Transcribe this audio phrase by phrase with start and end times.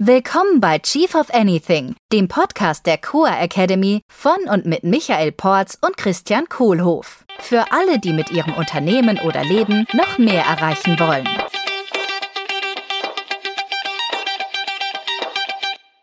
[0.00, 5.76] Willkommen bei Chief of Anything, dem Podcast der Coa Academy von und mit Michael Porz
[5.84, 7.24] und Christian Kohlhoff.
[7.40, 11.28] Für alle, die mit ihrem Unternehmen oder Leben noch mehr erreichen wollen.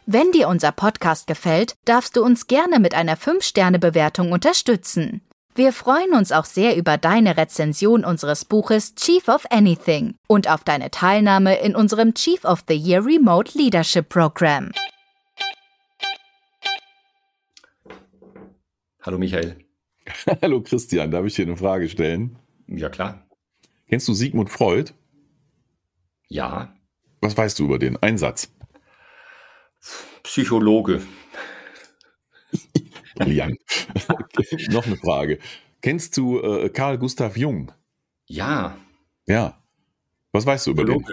[0.05, 5.21] Wenn dir unser Podcast gefällt, darfst du uns gerne mit einer 5-Sterne-Bewertung unterstützen.
[5.57, 10.65] Wir freuen uns auch sehr über deine Rezension unseres Buches Chief of Anything und auf
[10.65, 14.73] deine Teilnahme in unserem Chief of the Year Remote Leadership Program.
[19.01, 19.55] Hallo Michael.
[20.41, 22.37] Hallo Christian, darf ich dir eine Frage stellen?
[22.67, 23.25] Ja klar.
[23.87, 24.91] Kennst du Sigmund Freud?
[26.27, 26.75] Ja.
[27.21, 27.95] Was weißt du über den?
[28.03, 28.51] Ein Satz.
[30.23, 31.01] Psychologe.
[33.15, 33.59] Brillant.
[34.69, 35.39] Noch eine Frage.
[35.81, 37.71] Kennst du äh, Carl Gustav Jung?
[38.27, 38.77] Ja.
[39.27, 39.61] Ja.
[40.31, 41.03] Was weißt du über den?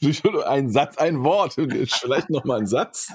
[0.46, 1.54] Ein Satz, ein Wort.
[1.88, 3.14] Vielleicht nochmal ein Satz.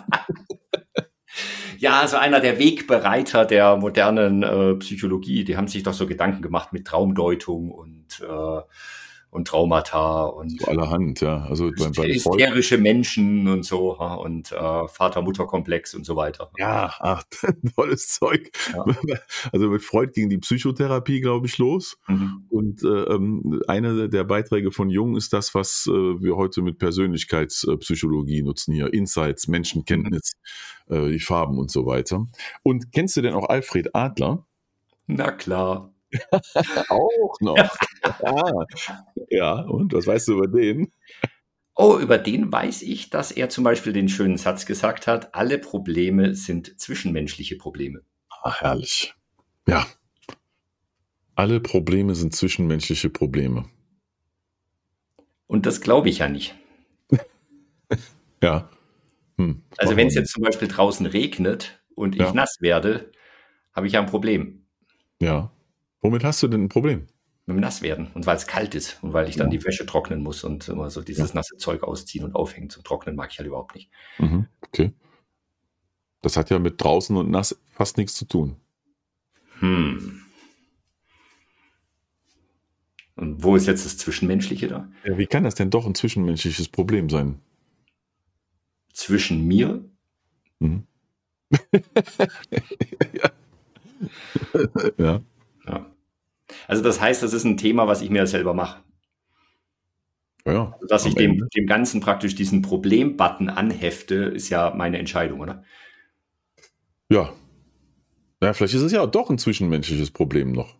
[1.78, 5.44] Ja, also einer der Wegbereiter der modernen äh, Psychologie.
[5.44, 8.62] Die haben sich doch so Gedanken gemacht mit Traumdeutung und äh,
[9.32, 11.44] und Traumata und So allerhand, ja.
[11.44, 12.14] Also bei, bei Freud.
[12.14, 16.52] hysterische Menschen und so und äh, Vater-Mutter-Komplex und so weiter.
[16.58, 17.24] Ja, ach,
[17.76, 18.52] tolles Zeug.
[18.74, 18.86] Ja.
[19.52, 21.98] Also mit Freud ging die Psychotherapie, glaube ich, los.
[22.08, 22.46] Mhm.
[22.50, 26.78] Und äh, ähm, einer der Beiträge von Jung ist das, was äh, wir heute mit
[26.78, 28.94] Persönlichkeitspsychologie nutzen hier.
[28.94, 30.34] Insights, Menschenkenntnis,
[30.88, 32.26] äh, die Farben und so weiter.
[32.64, 34.46] Und kennst du denn auch Alfred Adler?
[35.08, 35.94] Na klar.
[36.90, 37.56] Auch noch.
[38.24, 38.66] Ja.
[39.30, 40.92] ja, und was weißt du über den?
[41.76, 45.58] Oh, über den weiß ich, dass er zum Beispiel den schönen Satz gesagt hat, alle
[45.60, 48.02] Probleme sind zwischenmenschliche Probleme.
[48.44, 49.14] Ach, herrlich.
[49.68, 49.88] Ja.
[51.36, 53.66] Alle Probleme sind zwischenmenschliche Probleme.
[55.48, 56.56] Und das glaube ich ja nicht.
[58.42, 58.70] Ja.
[59.38, 59.64] Hm.
[59.78, 62.34] Also wenn es jetzt zum Beispiel draußen regnet und ich Ja.
[62.34, 63.12] nass werde,
[63.74, 64.66] habe ich ja ein Problem
[65.20, 65.52] Ja.
[66.02, 67.08] Womit hast du denn ein Problem?
[67.50, 69.58] Mit dem Nasswerden und weil es kalt ist und weil ich dann Ja.
[69.58, 73.16] die Wäsche trocknen muss und immer so dieses nasse Zeug ausziehen und aufhängen zum Trocknen
[73.16, 73.90] mag ich halt überhaupt nicht.
[74.18, 74.48] Mhm.
[74.62, 74.94] Okay.
[76.22, 78.56] Das hat ja mit draußen und nass fast nichts zu tun.
[79.60, 80.22] Hm.
[83.16, 84.90] Und wo ist jetzt das Zwischenmenschliche da?
[85.04, 87.40] Ja, wie kann das denn doch ein zwischenmenschliches Problem sein?
[88.94, 89.84] Zwischen mir
[90.62, 90.84] Mhm.
[94.98, 95.22] ja.
[95.66, 95.86] Ja.
[96.70, 98.84] Also das heißt, das ist ein Thema, was ich mir selber mache.
[100.46, 100.72] Ja.
[100.74, 101.48] Also, Dass ich dem, Ende.
[101.56, 105.64] dem Ganzen praktisch diesen Problem-Button anhefte, ist ja meine Entscheidung, oder?
[107.10, 107.34] Ja.
[108.40, 110.76] Ja, vielleicht ist es ja doch ein zwischenmenschliches Problem noch.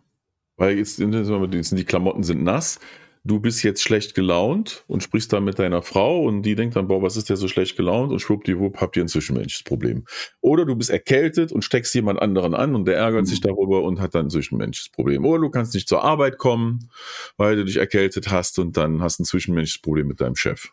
[0.56, 2.78] Weil jetzt, jetzt sind die Klamotten sind nass,
[3.24, 6.88] du bist jetzt schlecht gelaunt und sprichst dann mit deiner Frau und die denkt dann,
[6.88, 8.10] boah, was ist der so schlecht gelaunt?
[8.12, 10.04] Und schwuppdiwupp habt ihr ein zwischenmenschliches Problem.
[10.40, 13.26] Oder du bist erkältet und steckst jemand anderen an und der ärgert Mhm.
[13.26, 15.24] sich darüber und hat dann ein zwischenmenschliches Problem.
[15.26, 16.90] Oder du kannst nicht zur Arbeit kommen,
[17.36, 20.68] weil du dich erkältet hast und dann hast ein zwischenmenschliches Problem mit deinem Chef.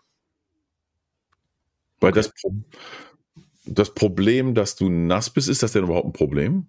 [2.00, 2.19] Weil Okay.
[2.19, 2.53] das, Pro-
[3.66, 6.68] das Problem, dass du nass bist, ist das denn überhaupt ein Problem?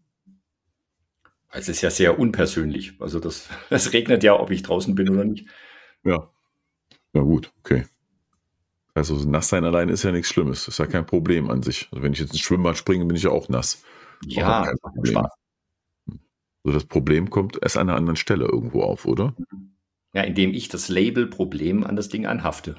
[1.50, 2.94] Es ist ja sehr unpersönlich.
[2.99, 5.47] Also das, das regnet ja, ob ich draußen bin oder nicht.
[6.09, 6.31] Ja.
[7.15, 7.85] Ja, gut, okay.
[8.95, 10.67] Also nass sein allein ist ja nichts Schlimmes.
[10.67, 11.89] Ist ja kein Problem an sich.
[11.91, 13.85] Also wenn ich jetzt ins Schwimmbad springe, bin ich ja auch nass.
[14.25, 15.13] Ja, macht Problem.
[15.13, 15.31] Spaß.
[16.65, 19.35] Also das Problem kommt erst an einer anderen Stelle irgendwo auf, oder?
[20.13, 22.75] Ja, indem ich das Label Problem an das Ding anhafte.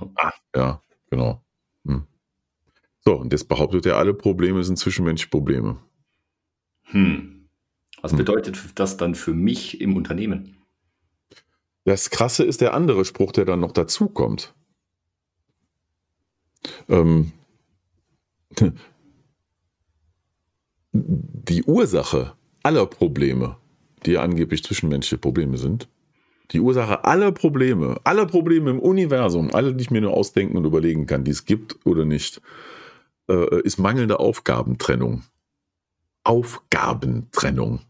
[0.56, 1.42] Ja, genau.
[1.86, 2.06] Hm.
[3.06, 5.78] So, und jetzt behauptet er, alle Probleme sind zwischenmenschliche Probleme.
[6.84, 7.48] Hm.
[8.02, 8.18] Was Hm.
[8.18, 10.59] bedeutet das dann für mich im Unternehmen?
[11.90, 14.54] Das Krasse ist der andere Spruch, der dann noch dazu kommt.
[16.88, 17.32] Ähm,
[20.92, 23.58] die Ursache aller Probleme,
[24.06, 25.90] die ja angeblich zwischenmenschliche Probleme sind,
[26.52, 30.66] die Ursache aller Probleme, aller Probleme im Universum, alle, die ich mir nur ausdenken und
[30.66, 32.40] überlegen kann, die es gibt oder nicht,
[33.32, 35.24] äh, ist mangelnde Aufgabentrennung.
[36.24, 37.82] Aufgabentrennung.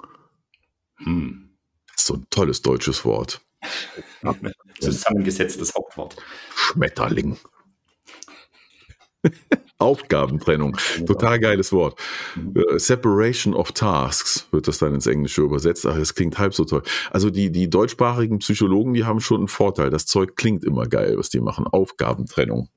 [1.00, 1.50] Hm.
[1.88, 3.42] Das ist so ein tolles deutsches Wort.
[4.80, 6.16] Zusammengesetztes Hauptwort.
[6.56, 7.38] Schmetterling.
[9.80, 10.78] Aufgabentrennung.
[11.06, 12.00] Total geiles Wort.
[12.36, 15.86] Äh, Separation of Tasks wird das dann ins Englische übersetzt.
[15.86, 16.84] Ach, das klingt halb so toll.
[17.12, 19.90] Also die, die deutschsprachigen Psychologen, die haben schon einen Vorteil.
[19.90, 21.66] Das Zeug klingt immer geil, was die machen.
[21.66, 22.70] Aufgabentrennung.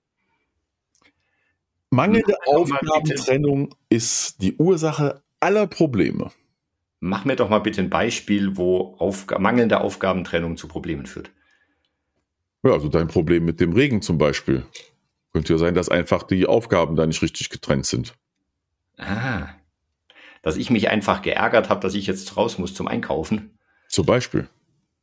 [1.90, 2.36] Mangelnde.
[2.46, 6.30] Aufgabentrennung ist die Ursache aller Probleme.
[7.04, 11.32] Mach mir doch mal bitte ein Beispiel, wo Aufga mangelnde Aufgabentrennung zu Problemen führt.
[12.62, 14.64] Ja, also dein Problem mit dem Regen zum Beispiel.
[15.32, 18.14] Könnte ja sein, dass einfach die Aufgaben da nicht richtig getrennt sind.
[18.98, 19.48] Ah.
[20.42, 23.58] Dass ich mich einfach geärgert habe, dass ich jetzt raus muss zum Einkaufen.
[23.88, 24.48] Zum Beispiel.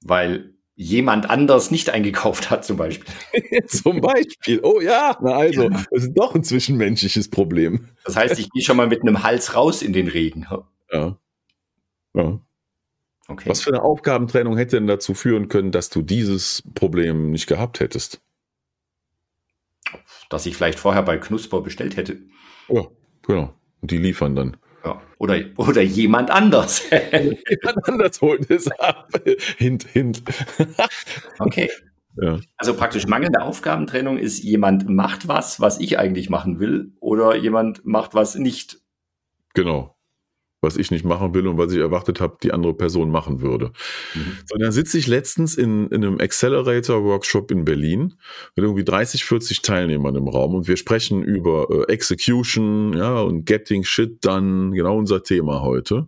[0.02, 3.14] Weil jemand anders nicht eingekauft hat, zum Beispiel.
[3.68, 4.62] zum Beispiel.
[4.64, 7.90] Oh ja, na also, das ist doch ein zwischenmenschliches Problem.
[8.06, 10.48] Das heißt, ich gehe schon mal mit einem Hals raus in den Regen.
[10.94, 11.18] Ja.
[12.14, 12.40] Ja.
[13.30, 13.48] Okay.
[13.48, 17.80] Was für eine Aufgabentrennung hätte denn dazu führen können, dass du dieses Problem nicht gehabt
[17.80, 18.22] hättest?
[20.32, 22.18] Dass ich vielleicht vorher bei Knusper bestellt hätte.
[22.70, 22.88] Ja,
[23.22, 23.54] genau.
[23.82, 24.58] Und die liefern dann.
[24.84, 25.00] Ja.
[25.20, 26.90] Oder, oder jemand anders.
[27.12, 29.10] jemand anders holt es ab.
[29.58, 30.24] Hint, hint.
[31.40, 31.70] okay.
[32.20, 32.40] Ja.
[32.58, 37.86] Also praktisch mangelnde Aufgabentrennung ist, jemand macht was, was ich eigentlich machen will, oder jemand
[37.86, 38.82] macht was nicht.
[39.54, 39.99] Genau
[40.62, 43.72] was ich nicht machen will und was ich erwartet habe, die andere Person machen würde.
[44.14, 44.38] Mhm.
[44.46, 48.16] So, dann sitze ich letztens in, in einem Accelerator-Workshop in Berlin
[48.56, 53.46] mit irgendwie 30, 40 Teilnehmern im Raum und wir sprechen über äh, Execution ja, und
[53.46, 56.08] Getting Shit Done, genau unser Thema heute,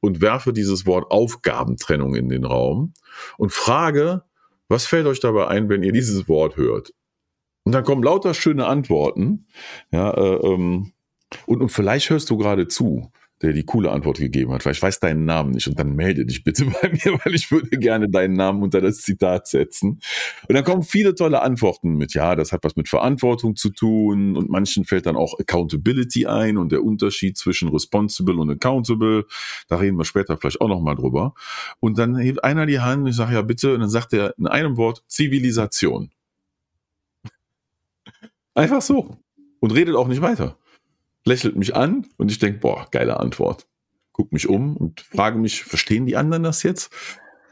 [0.00, 2.94] und werfe dieses Wort Aufgabentrennung in den Raum
[3.38, 4.22] und frage,
[4.68, 6.92] was fällt euch dabei ein, wenn ihr dieses Wort hört?
[7.64, 9.46] Und dann kommen lauter schöne Antworten,
[9.92, 10.92] ja, äh, ähm,
[11.46, 13.10] und, und vielleicht hörst du gerade zu
[13.42, 16.24] der die coole Antwort gegeben hat, weil ich weiß deinen Namen nicht und dann melde
[16.24, 20.00] dich bitte bei mir, weil ich würde gerne deinen Namen unter das Zitat setzen.
[20.48, 24.36] Und dann kommen viele tolle Antworten mit, ja, das hat was mit Verantwortung zu tun
[24.36, 29.26] und manchen fällt dann auch Accountability ein und der Unterschied zwischen responsible und accountable.
[29.68, 31.34] Da reden wir später vielleicht auch nochmal drüber.
[31.80, 34.34] Und dann hebt einer die Hand und ich sage, ja bitte, und dann sagt er
[34.38, 36.10] in einem Wort Zivilisation.
[38.54, 39.18] Einfach so.
[39.60, 40.56] Und redet auch nicht weiter
[41.24, 43.66] lächelt mich an und ich denke, boah, geile Antwort.
[44.12, 46.92] Guck mich um und frage mich, verstehen die anderen das jetzt?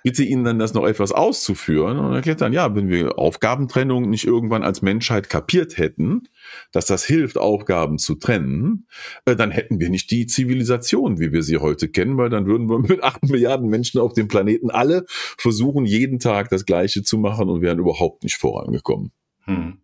[0.04, 4.26] Bitte ihnen dann das noch etwas auszuführen und erklärt dann, ja, wenn wir Aufgabentrennung nicht
[4.26, 6.28] irgendwann als Menschheit kapiert hätten,
[6.72, 8.88] dass das hilft, Aufgaben zu trennen,
[9.26, 12.68] äh, dann hätten wir nicht die Zivilisation, wie wir sie heute kennen, weil dann würden
[12.68, 17.16] wir mit acht Milliarden Menschen auf dem Planeten alle versuchen, jeden Tag das Gleiche zu
[17.16, 19.12] machen und wären überhaupt nicht vorangekommen.
[19.44, 19.78] Hm.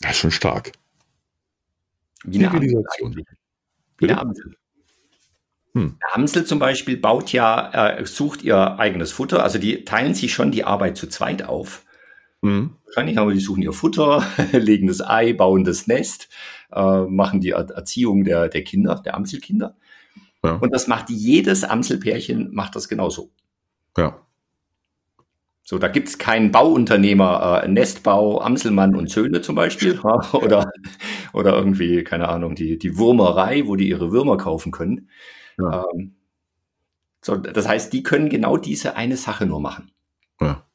[0.00, 0.72] Das ist schon stark.
[2.24, 3.24] Wie eine Zivilisation.
[3.98, 4.56] Wie eine Amsel.
[5.74, 5.96] Hm.
[6.00, 9.42] Eine Amsel zum Beispiel baut ja, äh, sucht ihr eigenes Futter.
[9.42, 11.84] Also die teilen sich schon die Arbeit zu zweit auf.
[12.42, 12.76] Hm.
[12.86, 16.28] Wahrscheinlich, aber die suchen ihr Futter, legen das Ei, bauen das Nest,
[16.72, 19.76] äh, machen die Erziehung der, der Kinder, der Amselkinder.
[20.42, 20.54] Ja.
[20.54, 23.30] Und das macht jedes Amselpärchen, macht das genauso.
[23.96, 24.26] Ja.
[25.62, 30.00] So, da gibt's keinen Bauunternehmer, äh, Nestbau, Amselmann und Söhne zum Beispiel.
[30.32, 30.68] oder,
[31.32, 35.08] oder irgendwie, keine Ahnung, die, die Wurmerei, wo die ihre Würmer kaufen können.
[35.58, 35.84] Ja.
[35.92, 36.16] Ähm,
[37.22, 39.90] so, das heißt, die können genau diese eine Sache nur machen.
[40.40, 40.66] Ja.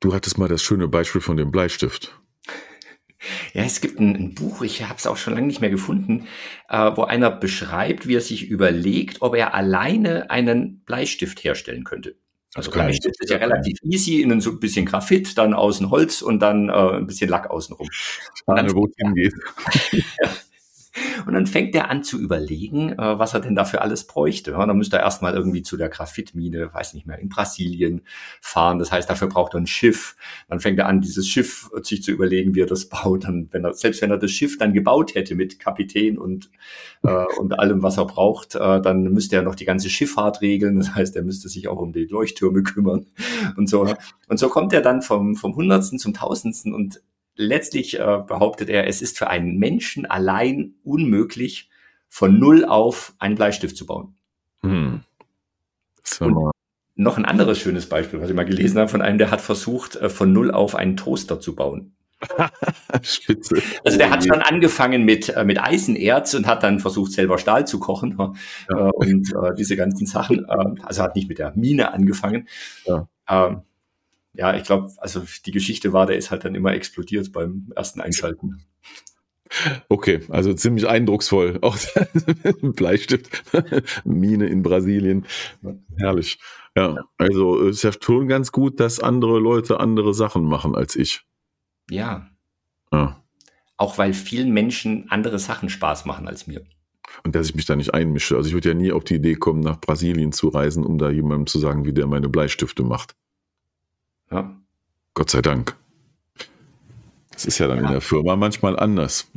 [0.00, 2.20] Du hattest mal das schöne Beispiel von dem Bleistift.
[3.52, 6.28] Ja, es gibt ein, ein Buch, ich habe es auch schon lange nicht mehr gefunden,
[6.68, 12.16] äh, wo einer beschreibt, wie er sich überlegt, ob er alleine einen Bleistift herstellen könnte.
[12.54, 16.70] Also Bleistift ist ja relativ easy, so ein bisschen Graphit, dann außen Holz und dann
[16.70, 17.88] äh, ein bisschen Lack außenrum.
[18.34, 19.34] Spannend, wo es hingeht.
[19.92, 20.30] ja.
[21.26, 24.52] Und dann fängt er an zu überlegen, äh, was er denn dafür alles bräuchte.
[24.52, 28.02] Dann müsste er erstmal irgendwie zu der Graphitmine, weiß nicht mehr, in Brasilien
[28.40, 28.78] fahren.
[28.78, 30.16] Das heißt, dafür braucht er ein Schiff.
[30.48, 33.24] Dann fängt er an, dieses Schiff sich zu überlegen, wie er das baut.
[33.24, 36.50] Dann, wenn er, selbst wenn er das Schiff dann gebaut hätte mit Kapitän und,
[37.02, 40.76] äh, und allem, was er braucht, äh, dann müsste er noch die ganze Schifffahrt regeln.
[40.76, 43.06] Das heißt, er müsste sich auch um die Leuchttürme kümmern
[43.56, 43.86] und so.
[44.28, 47.00] Und so kommt er dann vom, vom Hundertsten zum Tausendsten und
[47.38, 51.70] letztlich äh, behauptet er, es ist für einen Menschen allein unmöglich,
[52.08, 54.16] von null auf einen Bleistift zu bauen.
[54.62, 55.02] Hm.
[56.02, 56.50] So.
[56.96, 59.96] noch ein anderes schönes Beispiel, was ich mal gelesen habe von einem, der hat versucht,
[59.96, 61.94] äh, von null auf einen Toaster zu bauen.
[63.02, 63.62] Spitze.
[63.84, 67.66] Also der hat schon angefangen mit, äh, mit Eisenerz und hat dann versucht, selber Stahl
[67.66, 68.32] zu kochen ja.
[68.70, 70.44] Äh, und äh, diese ganzen Sachen.
[70.46, 72.48] Also hat nicht mit der Mine angefangen.
[72.86, 73.06] Ja.
[73.28, 73.62] Ähm,
[74.34, 78.00] ja, ich glaube, also die Geschichte war, der ist halt dann immer explodiert beim ersten
[78.00, 78.64] Einschalten.
[79.88, 81.58] Okay, also ziemlich eindrucksvoll.
[81.62, 81.76] Auch
[82.60, 83.42] Bleistift,
[84.04, 85.26] Mine in Brasilien.
[85.96, 86.38] Herrlich.
[86.76, 91.22] Ja, also ist ja schon ganz gut, dass andere Leute andere Sachen machen als ich.
[91.90, 92.28] Ja.
[92.92, 93.22] ja.
[93.76, 96.64] Auch weil vielen Menschen andere Sachen Spaß machen als mir.
[97.24, 98.36] Und dass ich mich da nicht einmische.
[98.36, 101.10] Also ich würde ja nie auf die Idee kommen, nach Brasilien zu reisen, um da
[101.10, 103.16] jemandem zu sagen, wie der meine Bleistifte macht.
[104.30, 104.56] Ja.
[105.14, 105.76] Gott sei Dank.
[107.30, 107.86] Das ist ja dann ja.
[107.86, 109.30] in der Firma manchmal anders.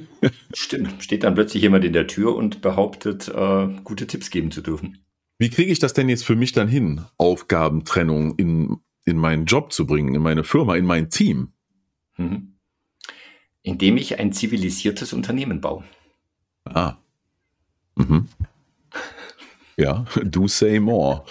[0.54, 1.02] Stimmt.
[1.02, 4.98] Steht dann plötzlich jemand in der Tür und behauptet, äh, gute Tipps geben zu dürfen.
[5.38, 9.72] Wie kriege ich das denn jetzt für mich dann hin, Aufgabentrennung in, in meinen Job
[9.72, 11.52] zu bringen, in meine Firma, in mein Team?
[12.16, 12.54] Mhm.
[13.62, 15.84] Indem ich ein zivilisiertes Unternehmen baue.
[16.64, 16.96] Ah.
[17.96, 18.28] Mhm.
[19.78, 21.24] Ja, do say more.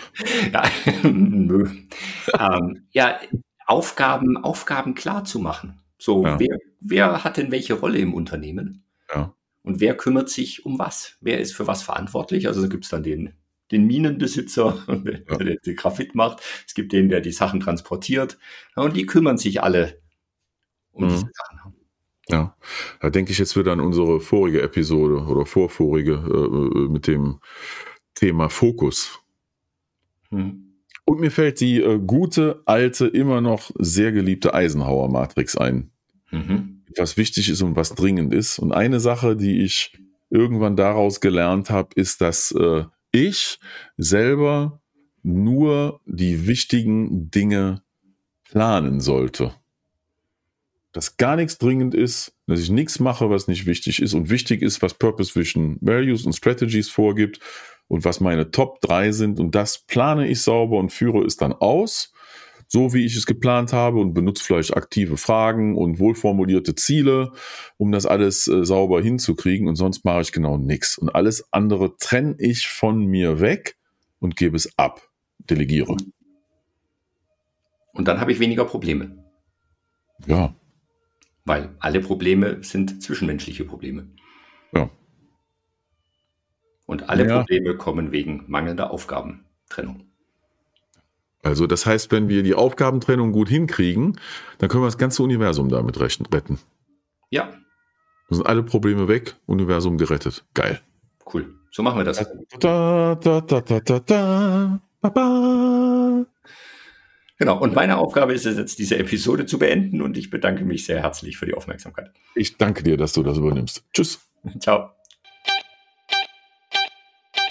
[0.53, 0.63] Ja,
[1.03, 1.67] nö.
[2.39, 3.19] ähm, ja,
[3.65, 5.81] Aufgaben, Aufgaben klar zu machen.
[5.99, 6.39] So, Ja.
[6.39, 8.85] wer, wer hat denn welche Rolle im Unternehmen?
[9.13, 9.33] Ja.
[9.63, 11.17] Und wer kümmert sich um was?
[11.19, 12.47] Wer ist für was verantwortlich?
[12.47, 13.33] Also da gibt's dann den,
[13.71, 15.37] den Minenbesitzer, der, Ja.
[15.37, 16.41] der die Graphit macht.
[16.65, 18.37] Es gibt den, der die Sachen transportiert.
[18.77, 19.99] Und die kümmern sich alle
[20.93, 21.09] um Mhm.
[21.09, 21.73] diese Sachen.
[22.29, 22.55] Ja,
[23.01, 27.39] da denke ich jetzt wieder an unsere vorige Episode oder vorvorige äh, mit dem
[28.19, 29.19] Thema Fokus.
[30.29, 30.67] Hm.
[31.05, 35.91] Und mir fällt die äh, gute, alte, immer noch sehr geliebte Eisenhower-Matrix ein.
[36.31, 36.83] Mhm.
[36.97, 38.59] was wichtig ist und was dringend ist.
[38.59, 39.97] Und eine Sache, die ich
[40.29, 43.59] irgendwann daraus gelernt habe, ist, dass äh, ich
[43.95, 44.81] selber
[45.23, 47.81] nur die wichtigen Dinge
[48.49, 49.53] planen sollte.
[50.91, 54.61] Dass gar nichts dringend ist, dass ich nichts mache, was nicht wichtig ist und wichtig
[54.61, 57.39] ist, was Purpose Vision Values und Strategies vorgibt
[57.87, 61.53] und was meine Top 3 sind und das plane ich sauber und führe es dann
[61.53, 62.13] aus
[62.67, 67.31] so wie ich es geplant habe und benutze vielleicht aktive Fragen und wohlformulierte Ziele,
[67.77, 70.97] um das alles äh, sauber hinzukriegen und sonst mache ich genau nichts.
[70.97, 73.77] Und alles andere trenne ich von mir weg
[74.19, 75.01] und gebe es ab,
[75.39, 75.95] delegiere.
[77.93, 79.23] Und dann habe ich weniger Probleme,
[80.25, 80.53] Ja,
[81.45, 84.09] weil alle Probleme sind zwischenmenschliche Probleme.
[84.73, 84.89] Ja.
[86.87, 87.37] Und alle Ja.
[87.39, 90.05] Probleme kommen wegen mangelnder Aufgabentrennung.
[91.43, 94.19] also das heißt, wenn wir die Aufgabentrennung gut hinkriegen,
[94.57, 96.57] dann können wir das ganze Universum damit retten.
[97.29, 97.43] Ja,
[98.29, 100.43] Dann sind alle Probleme weg, Universum gerettet.
[100.53, 100.81] Geil.
[101.33, 101.53] cool.
[101.71, 102.17] So machen wir das.
[102.59, 106.25] Da, da, da, da, da, da, ba, ba.
[107.39, 107.59] Genau.
[107.59, 111.01] Und meine Aufgabe ist es jetzt, diese Episode zu beenden und ich bedanke mich sehr
[111.03, 112.11] herzlich für die Aufmerksamkeit.
[112.35, 113.83] Ich danke dir, dass du das übernimmst.
[113.93, 114.19] Tschüss.
[114.59, 114.96] Ciao.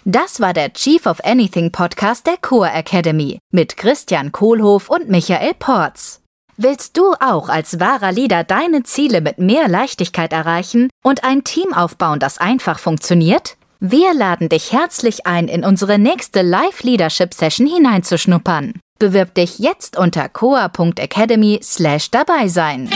[0.08, 5.54] Das war der Chief of Anything Podcast der Core Academy mit Christian Kohlhoff und Michael
[5.58, 6.20] Porz.
[6.56, 11.74] Willst du auch als wahrer Leader deine Ziele mit mehr Leichtigkeit erreichen und ein Team
[11.74, 13.56] aufbauen, das einfach funktioniert?
[13.80, 18.74] Wir laden dich herzlich ein, in unsere nächste Live Leadership Session hineinzuschnuppern.
[19.00, 22.88] Bewirb dich jetzt unter coa.academy slash dabei sein.